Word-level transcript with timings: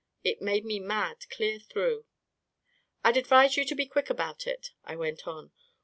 It 0.23 0.41
made 0.41 0.65
me 0.65 0.79
mad 0.79 1.27
clear 1.29 1.59
through." 1.59 2.07
I'd 3.03 3.17
advise 3.17 3.55
you 3.55 3.63
to 3.65 3.75
be 3.75 3.85
quick 3.85 4.09
about 4.09 4.47
it," 4.47 4.71
I 4.83 4.95
went 4.95 5.27
on. 5.27 5.51